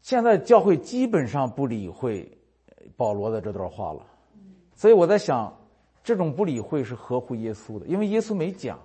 [0.00, 2.30] 现在教会基本上不理会
[2.96, 4.06] 保罗的这段话了，
[4.74, 5.52] 所以我在想，
[6.02, 8.78] 这种不理会是合乎耶稣的，因为耶稣没讲，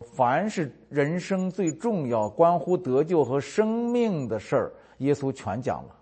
[0.00, 5.94] 凡是人生最重要、关乎得救和生命的事儿，耶稣全讲了。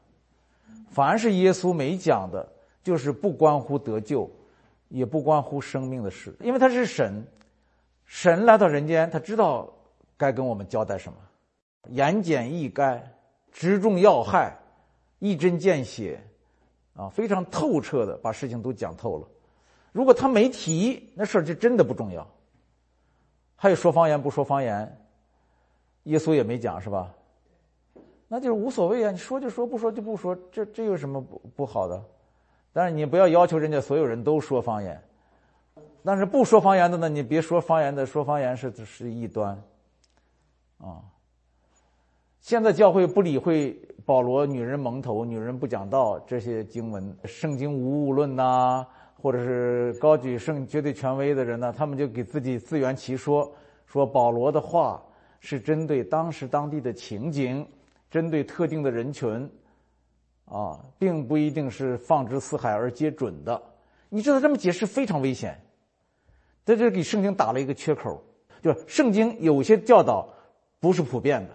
[0.88, 2.48] 凡是耶稣没讲的，
[2.82, 4.30] 就是不关乎得救，
[4.88, 7.24] 也不关乎生命的事，因为他是神。
[8.06, 9.68] 神来到人间，他知道
[10.16, 11.18] 该跟我们交代什么，
[11.90, 13.00] 言简意赅，
[13.52, 14.56] 直中要害，
[15.18, 16.20] 一针见血，
[16.94, 19.28] 啊，非常透彻的把事情都讲透了。
[19.92, 22.26] 如果他没提，那事儿就真的不重要。
[23.56, 24.98] 还有说方言不说方言，
[26.04, 27.12] 耶稣也没讲是吧？
[28.28, 32.02] 那就是无所谓啊，你说就说，不说就不说，这这有什么不不好的？
[32.72, 35.02] 但是你不要要求人家所有人都说方言。
[36.06, 37.08] 但是不说方言的呢？
[37.08, 39.60] 你别说方言的，说方言是是异端，
[40.78, 41.02] 啊。
[42.38, 48.86] 现在教会不理会保罗“女人蒙头”“女人不讲道”这些经文，圣经无误论呐，
[49.20, 53.52] 或者是高举圣绝对权威的人呢，他们就给自己自圆其说，
[53.84, 55.02] 说保罗的话
[55.40, 57.66] 是针对当时当地的情景，
[58.08, 59.50] 针对特定的人群，
[60.44, 63.60] 啊，并不一定是放之四海而皆准的。
[64.08, 65.60] 你知道这么解释非常危险，
[66.66, 68.22] 在这给圣经打了一个缺口。
[68.62, 70.28] 就是圣经有些教导
[70.80, 71.54] 不是普遍的，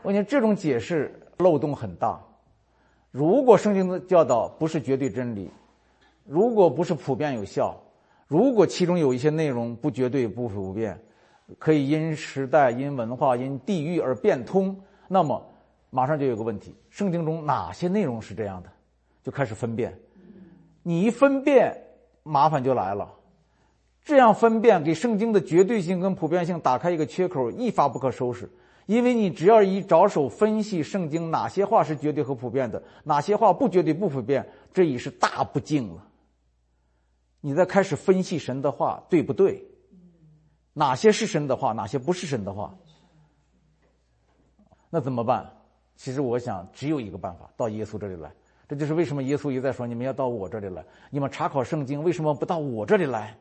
[0.00, 2.18] 我讲这种解释漏洞很大。
[3.10, 5.50] 如果圣经的教导不是绝对真理，
[6.24, 7.78] 如果不是普遍有效，
[8.26, 10.98] 如果其中有一些内容不绝对不普遍，
[11.58, 14.74] 可以因时代、因文化、因地域而变通，
[15.08, 15.44] 那么
[15.90, 18.70] 马上就有个问题：圣经中哪些内容是这样的？
[19.22, 19.94] 就开始分辨。
[20.82, 21.76] 你一分辨，
[22.22, 23.12] 麻烦就来了。
[24.04, 28.50] 这样分辨给圣经的绝对性跟普遍性打开一个缺口，一发不可收拾。
[28.86, 36.04] 因为你只要一着手分析圣经哪些话是绝对和普遍的，哪些话不绝对不普遍，这已是大不敬了。
[37.40, 39.64] 你再开始分析神的话对不对？
[40.72, 42.74] 哪些是神的话，哪些不是神的话？
[44.90, 45.48] 那怎么办？
[45.94, 48.32] 其实我想只有一个办法，到耶稣这里来。
[48.68, 50.84] 这就是为什么耶稣一再说你们要到我这里来。
[51.10, 53.36] 你们查考圣经为什么不到我这里来？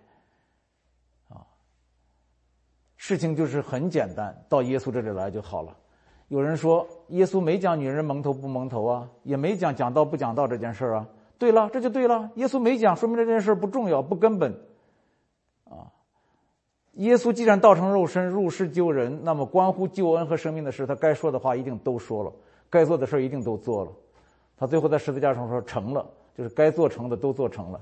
[3.02, 5.76] 事情就是很简单，到耶稣这里来就好了。
[6.28, 11.08] 有人说耶稣没讲女人蒙头不蒙头啊，也没讲讲道不讲道这件事啊。
[11.40, 12.30] 对了，这就对了。
[12.36, 14.52] 耶稣没讲，说明这件事不重要、不根本。
[15.68, 15.90] 啊，
[16.94, 22.32] 耶稣既然道成肉身入世救人，那么关乎救恩和生命的事，他该说的话一定都说了，
[22.70, 23.92] 该做的事一定都做了。
[24.56, 26.06] 他最后在十字架上说成了，
[26.38, 27.82] 就是该做成的都做成了。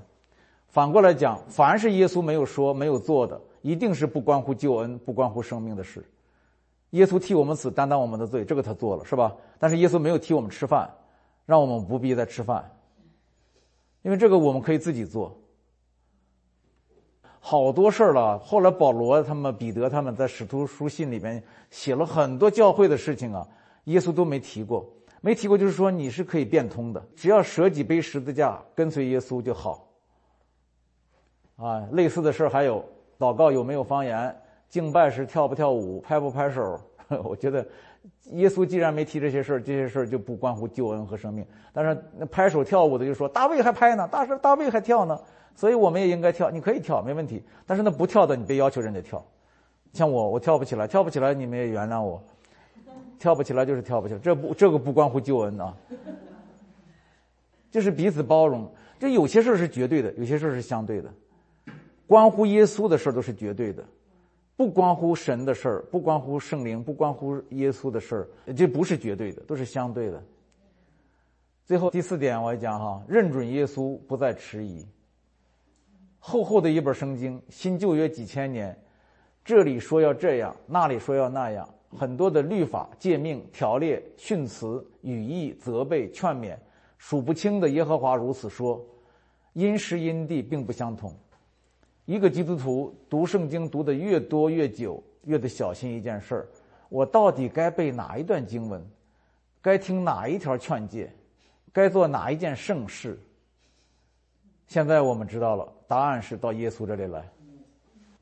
[0.68, 3.38] 反过来讲，凡是耶稣没有说、没有做的。
[3.62, 6.04] 一定是不关乎救恩、不关乎生命的事。
[6.90, 9.36] 耶稣替我们死，担当我们的罪，这个他做了，是吧？
[9.58, 10.90] 但是耶稣没有替我们吃饭，
[11.46, 12.68] 让我们不必再吃饭，
[14.02, 15.36] 因为这个我们可以自己做。
[17.38, 18.38] 好多事儿了。
[18.40, 23.46] 后来保罗他们、彼得他们在使徒书信里边写了很多教会的事情啊，
[23.84, 24.84] 耶稣都没提过，
[25.20, 29.88] 没提过，就是说你是可以变通的，只要舍己背十字架，跟随耶稣就好。
[31.56, 32.84] 啊，类似的事儿还有。
[33.20, 34.34] 祷告有没有方言？
[34.70, 36.00] 敬拜时跳不跳舞？
[36.00, 36.80] 拍不拍手？
[37.22, 37.66] 我觉得，
[38.30, 41.44] 耶稣既然没提这些事儿，这些事儿就不关乎救恩和生命。
[41.72, 45.20] 但是那拍手跳舞的就说大卫还拍呢，大师大卫还跳呢，
[45.54, 46.50] 所以我们也应该跳。
[46.50, 47.42] 你可以跳，没问题。
[47.66, 49.22] 但是那不跳的，你别要求人家跳。
[49.92, 52.22] 像我，我跳不起来，跳不起来，你们也原谅我。
[53.18, 55.76] 跳不起来就是跳不起来，这不这个不关乎救恩啊。
[57.70, 58.72] 就是彼此包容。
[58.98, 61.12] 这有些事儿是绝对的，有些事儿是相对的。
[62.10, 63.84] 关乎耶稣的事儿都是绝对的，
[64.56, 70.20] 不关乎神的事儿，不关乎圣灵，不关乎耶稣的事儿，这不是绝对的，都是相对的。
[71.64, 74.84] 最后第四点，我讲哈，认准耶稣，不再迟疑。
[76.18, 78.76] 厚厚的一本圣经，新旧约几千年，
[79.44, 86.58] 这里说要这样，那里说要那样，很多的律法、诫命、条列、训词、语义、责备、劝勉，
[86.98, 88.84] 数不清的耶和华如此说，
[89.52, 91.14] 因时因地并不相同。
[92.10, 96.48] 一个基督徒读圣经读的越多越久，越得小心一件事儿：
[96.88, 98.84] 我到底该背哪一段经文？
[99.62, 101.08] 该听哪一条劝诫？
[101.72, 103.16] 该做哪一件圣事？
[104.66, 107.24] 现在我们知道了，答案是到耶稣这里来。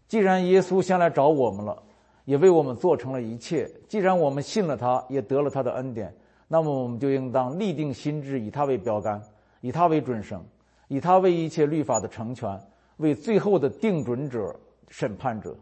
[0.06, 1.82] 既然耶稣先来找我们了，
[2.26, 6.14] 也为我们做成了一切；既然我们信了他，也得了他的恩典，
[6.46, 9.18] 那么我们就应当立定心志，以他为标杆，
[9.62, 10.44] 以他为准绳，
[10.88, 12.60] 以他为一切律法的成全。
[12.98, 14.54] 为最后的定准者、
[14.88, 15.56] 审判者，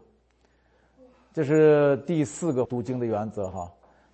[1.33, 3.71] 这是第四个读经的原则哈。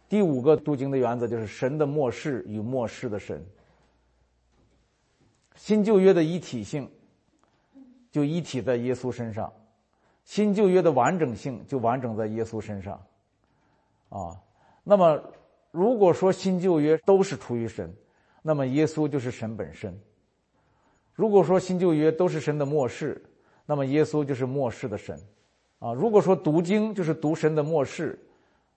[0.08, 3.44] 第五个读经的原则就是神的末世与末世的神。
[5.56, 6.90] 新旧约的一体性，
[8.12, 9.52] 就一体在耶稣身上；
[10.24, 13.02] 新旧约的完整性就完整在耶稣身上。
[14.10, 14.40] 啊，
[14.84, 15.20] 那么
[15.72, 17.92] 如果说新旧约都是出于神，
[18.42, 19.98] 那么耶稣就是神本身。
[21.14, 23.22] 如果说新旧约都是神的末世，
[23.66, 25.18] 那么耶稣就是末世的神，
[25.80, 28.18] 啊，如果说读经就是读神的末世，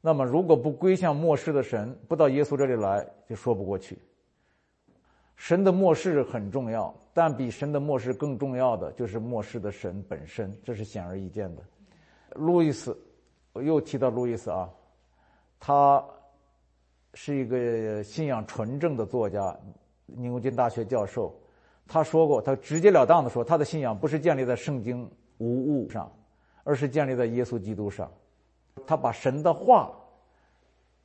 [0.00, 3.98] 那么如果不归向末世的神，不到耶稣这里来，就说不过去。
[5.34, 11.62] 神的末世很重要，但比神的末世更重要的就是末世的神本身，这是显而易见的。
[12.34, 12.96] 路易斯，
[13.54, 14.68] 我又提到路易斯啊，
[15.58, 16.04] 他
[17.14, 19.58] 是一个信仰纯正的作家，
[20.04, 21.34] 牛津大学教授。
[21.88, 25.08] 他说过，他直截了当的说，他的信仰不是建立在圣经
[25.38, 26.10] 无误上，
[26.64, 28.10] 而是建立在耶稣基督上。
[28.86, 29.90] 他把神的话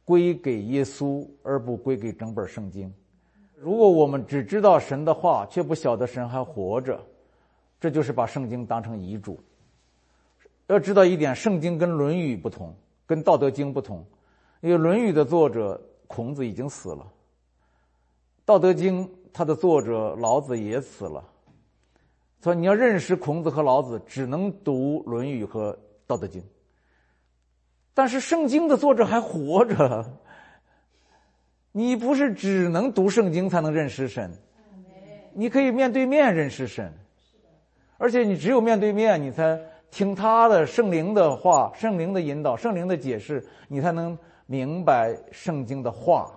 [0.03, 2.91] 归给耶稣，而不归给整本圣经。
[3.55, 6.99] 如果我们只知道神的话，却不晓得神还活着，
[7.79, 9.39] 这就是把圣经当成遗嘱。
[10.67, 12.73] 要知道一点，圣经跟《论语》不同，
[13.05, 14.03] 跟《道德经》不同，
[14.61, 17.03] 因为《论语》的作者孔子已经死了，
[18.45, 21.23] 《道德经》它的作者老子也死了。
[22.39, 25.73] 所以你要认识孔子和老子，只能读《论语》和
[26.07, 26.41] 《道德经》。
[27.93, 30.05] 但是圣经的作者还活着，
[31.71, 34.31] 你不是只能读圣经才能认识神，
[35.33, 36.91] 你可以面对面认识神，
[37.97, 39.59] 而且你只有面对面，你才
[39.91, 44.17] 听他的圣灵的话、圣灵的引导、圣灵的解释，你才能
[44.47, 46.31] 明白圣经的话。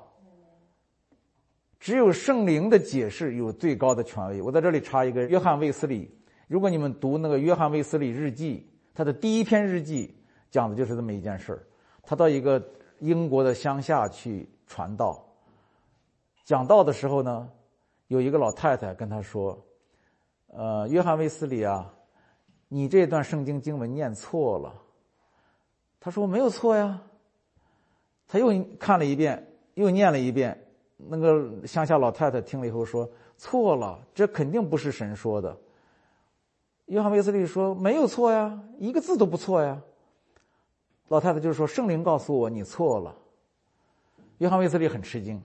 [1.85, 4.41] 只有圣灵的解释有最高的权威。
[4.41, 6.11] 我在这里插一个约翰卫斯理，
[6.49, 10.16] 如果你们读那个约翰卫斯理日记，他的第一篇日记
[10.51, 11.62] 讲的就是这么一件事儿。
[12.03, 12.70] 他到一个
[13.01, 15.22] 英国的乡下去传道，
[16.47, 17.51] 讲道的时候呢，
[18.07, 19.62] 有一个老太太跟他说
[20.57, 21.93] ：“呃，约翰卫斯理啊，
[22.68, 24.72] 你这段圣经经文念错了。”
[26.01, 27.03] 他说：“没有错呀。”
[28.26, 28.49] 他又
[28.80, 30.59] 看了一遍，又念了一遍。
[30.97, 35.57] 那个乡下老太太听了以后说：“错了，这肯定不是神说的。”
[36.86, 39.80] 约翰·卫斯利说：“没有错呀，一个字都不错呀。”
[41.09, 43.14] 老太太就说：“圣灵告诉我你错了。”
[44.38, 45.42] 约翰·卫斯利很吃惊，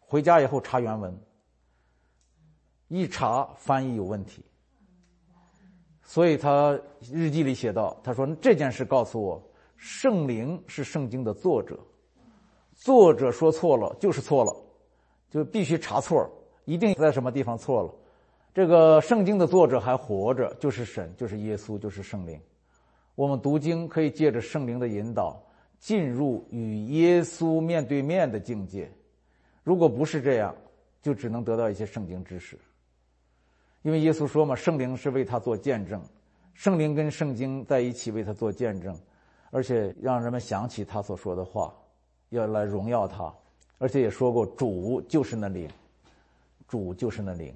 [0.00, 1.18] 回家以后查原文，
[2.88, 4.44] 一查翻译有问题，
[6.02, 6.78] 所以他
[7.12, 9.42] 日记里写道：“他说这件事告诉我，
[9.76, 11.78] 圣灵是圣经的作者，
[12.78, 14.56] 作者说错了就是错了。”
[15.30, 16.26] 就必须查错，
[16.64, 17.94] 一定在什么地方错了。
[18.54, 22.40] 这个圣经的作者还活着，就是神，就是耶稣，就是圣灵。
[23.14, 25.38] 我们读经可以借着圣灵的引导，
[25.78, 28.90] 进入与耶稣面对面的境界。
[29.62, 30.56] 如果不是这样，
[31.02, 32.58] 就只能得到一些圣经知识。
[33.82, 36.02] 因为耶稣说嘛，圣灵是为他做见证，
[36.54, 38.98] 圣灵跟圣经在一起为他做见证，
[39.50, 41.74] 而且让人们想起他所说的话，
[42.30, 43.32] 要来荣耀他。
[43.78, 45.68] 而且也说过，主就是那灵，
[46.66, 47.54] 主就是那灵。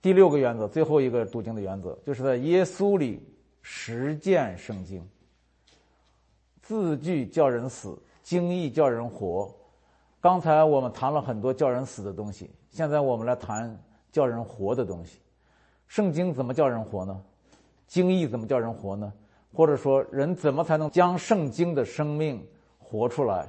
[0.00, 3.20] 第六个原则，最后一个读经的原则，就是在耶稣里
[3.60, 5.04] 实践圣经。
[6.62, 9.52] 字句叫人死，经义叫人活。
[10.20, 13.76] 刚才我们谈了很多叫人死的东西，现在我们来谈
[14.12, 15.18] 叫人活的东西。
[15.88, 17.20] 圣经怎么叫人活呢？
[17.88, 19.12] 经义怎么叫人活呢？
[19.52, 22.46] 或者说，人怎么才能将圣经的生命
[22.78, 23.48] 活出来？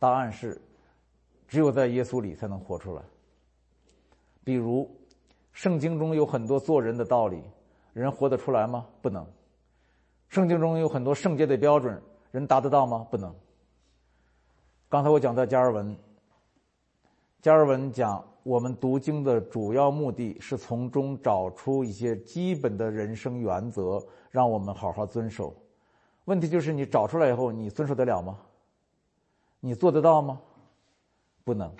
[0.00, 0.60] 答案是。
[1.46, 3.02] 只有在耶稣里才能活出来。
[4.44, 4.88] 比如，
[5.52, 7.42] 圣经中有很多做人的道理，
[7.92, 8.86] 人活得出来吗？
[9.02, 9.26] 不能。
[10.28, 13.04] 圣经中有很多圣洁的标准，人达得到吗？
[13.10, 13.34] 不能。
[14.88, 15.96] 刚才我讲到加尔文，
[17.42, 25.52] 加尔文讲，我们读经的主要目的是从中找出一些基本的人生原则，让我们好好遵守。
[26.26, 28.38] 问题就是你找出来以后，你遵守得了吗？
[29.60, 30.40] 你做得到吗？
[31.44, 31.70] 不能，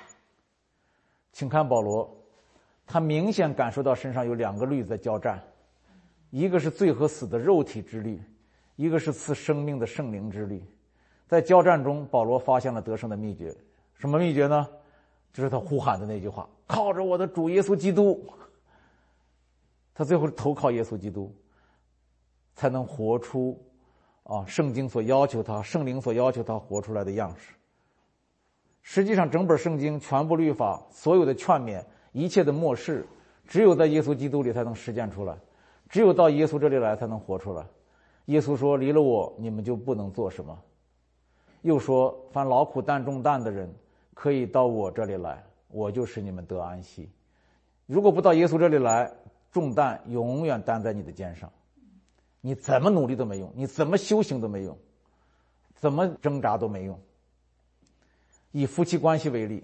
[1.33, 2.11] 请看保罗，
[2.87, 5.43] 他明显感受到身上有两个律在交战，
[6.31, 8.21] 一个是罪和死的肉体之律，
[8.77, 10.63] 一个是赐生命的圣灵之律。
[11.27, 13.55] 在交战中，保罗发现了得胜的秘诀。
[13.95, 14.69] 什么秘诀呢？
[15.33, 18.21] 就是他呼喊的那句话：“靠着我的主耶稣基督。”
[19.95, 21.33] 他最后投靠耶稣基督，
[22.55, 23.57] 才能活出
[24.25, 27.55] 啊圣经所要求他、圣灵所要求他活出来的样式。
[28.83, 33.07] 实际上，整本圣经、全部律法、所有的劝勉、一切的漠视，
[33.47, 35.37] 只有在耶稣基督里才能实践出来，
[35.89, 37.67] 只有到耶稣这里来才能活出来。
[38.27, 40.57] 耶稣说：“离了我，你们就不能做什么。”
[41.63, 43.73] 又说：“凡劳苦担重担的人，
[44.15, 47.11] 可以到我这里来，我就使你们得安息。”
[47.87, 49.13] 如果不到耶稣这里来，
[49.51, 51.51] 重担永远担在你的肩上，
[52.41, 54.79] 你怎么努力都没用，你怎么修行都没用，
[55.75, 56.99] 怎么挣扎都没用。
[58.53, 59.63] 以夫妻关系为例，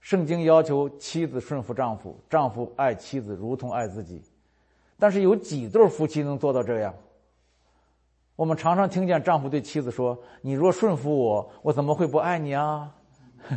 [0.00, 4.22] 圣经要求妻子顺服丈夫，丈夫爱妻子如同爱自己。
[4.98, 6.94] 但是有几对夫妻能做到这样？
[8.36, 12.90] 我们常常听见丈夫对妻子说：“你若顺服我，我怎么会不爱你啊？”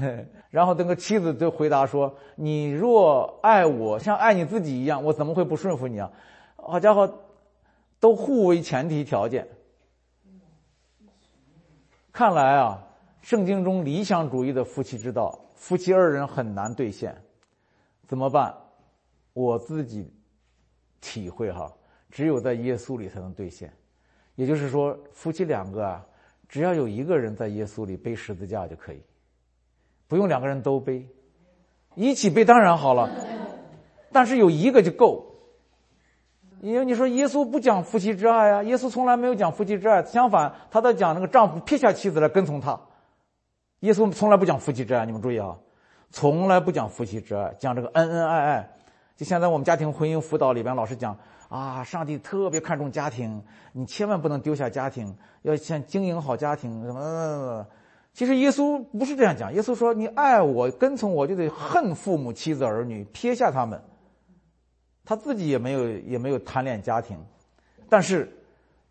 [0.49, 6.11] 然后那个妻子就回答说：“你若爱我，像爱你自己一样，我怎么会不顺服你啊？”
[6.57, 7.09] 好家伙，
[7.99, 9.47] 都互为前提条件。
[12.11, 12.84] 看来啊。
[13.24, 17.15] 圣经中理想主义的夫妻之道，夫妻二人很难兑现，
[18.05, 18.53] 怎么办？
[19.32, 20.13] 我自己
[20.99, 21.71] 体会哈，
[22.11, 23.74] 只有在耶稣里才能兑现。
[24.36, 26.05] 也就是说，夫妻两个啊，
[26.49, 29.01] 只要有一个人在耶稣里背十字架就可以，
[30.09, 31.07] 不用两个人都背，
[31.95, 33.09] 一起背当然好了，
[34.11, 35.26] 但是有一个就够。
[36.59, 42.78] 因为你说耶稣不讲夫妻之爱啊，耶稣从来没有讲夫妻之爱，相反，他在讲那个丈夫撇下妻子来跟从他。
[43.84, 45.57] 耶稣从来不讲夫妻之爱，你们注意啊，
[46.09, 48.69] 从来不讲夫妻之爱，讲这个恩恩爱爱。
[49.17, 51.17] 就现在我们家庭婚姻辅导里边老是讲
[51.49, 57.67] 啊，上帝特别看重家庭，你千万不能丢下家庭，要先经营好家庭什么。
[58.13, 63.81] 其实耶稣不是这样讲，耶稣说你爱我跟从我就得恨父母妻子儿女，撇下他们。
[65.03, 67.17] 他自己也没有也没有贪恋家庭，
[67.89, 68.31] 但是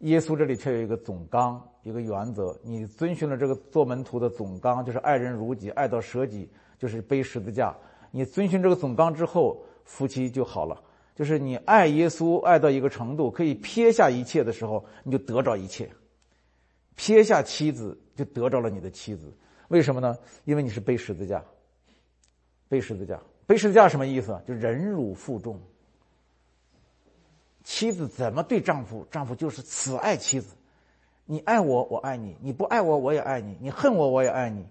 [0.00, 2.58] 耶稣这里却有一个总纲，一个原则。
[2.62, 7.76] 你遵循了这个做门徒的总纲，就是爱人如己，爱到舍己，就是背十字架。
[8.10, 10.82] 你遵循这个总纲之后，夫妻就好了。
[11.14, 15.88] 就是你爱耶稣爱到一个程度，可以撇下一切的时候，你就得着一切。
[16.94, 19.32] 撇下妻子，就得着了你的妻子。
[19.68, 20.16] 为什么呢？
[20.44, 21.44] 因为你是背十字架。
[22.68, 24.40] 背十字架，背十字架什么意思？
[24.46, 25.60] 就忍辱负重。
[27.64, 30.54] 妻子怎么对丈夫，丈夫就是此爱妻子。
[31.32, 34.64] 你爱我，我爱你；你不爱我，我也爱你；你恨我，我也爱你；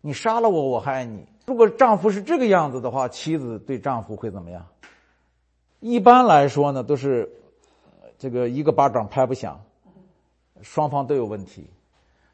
[0.00, 1.26] 你杀了我，我还爱你。
[1.46, 4.64] 如果丈夫是这个样子的话，妻子对丈夫会怎么样？
[5.80, 7.28] 一般来说呢，都是
[8.18, 9.60] 这个一个巴掌拍不响，
[10.62, 11.68] 双方都有问题。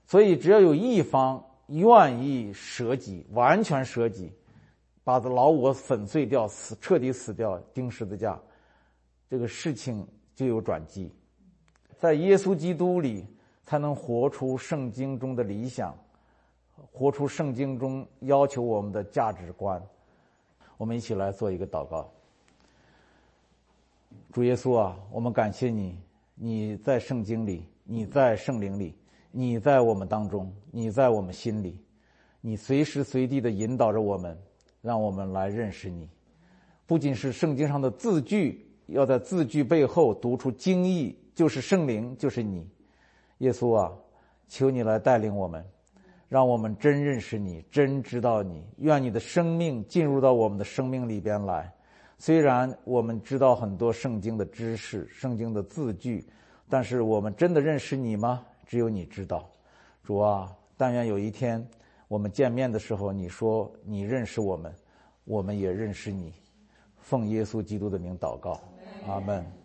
[0.04, 4.30] 所以，只要有一方愿意舍己，完全舍己，
[5.02, 8.38] 把这老我粉碎掉，死彻底死掉，钉十字架。
[9.30, 11.10] 这个事情就有转机，
[11.96, 13.24] 在耶稣基督里
[13.64, 15.94] 才能活出圣经中的理想，
[16.92, 19.82] 活出圣经中要求我们的价值观。
[20.76, 22.10] 我们一起来做一个祷告。
[24.32, 25.98] 主耶稣啊，我们感谢你，
[26.34, 28.94] 你在圣经里，你在圣灵里，
[29.30, 31.78] 你在我们当中，你在我们心里，
[32.40, 34.36] 你随时随地的引导着我们，
[34.80, 36.08] 让我们来认识你。
[36.86, 38.66] 不仅是圣经上的字句。
[38.88, 42.68] 要在字句背后读出经义，就是圣灵，就是你，
[43.42, 43.92] 耶稣啊，
[44.46, 45.64] 求你来带领我们，
[46.28, 48.64] 让我们真认识你，真知道你。
[48.78, 51.68] 愿你的生命进入到我们的生命里边来。
[52.18, 56.24] 虽然我们知道很多圣经的知识、圣经的字句，
[56.68, 58.46] 但是我们真的认识你吗？
[58.64, 59.50] 只有你知道。
[60.04, 61.66] 主啊，但愿有一天
[62.06, 64.72] 我们见面的时候，你说你认识我们，
[65.24, 66.32] 我们也认识你。
[66.96, 68.60] 奉耶稣基督的名祷告。
[69.08, 69.61] 阿门。